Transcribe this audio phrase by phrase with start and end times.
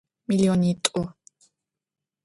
[0.27, 1.01] Миллионитӏу.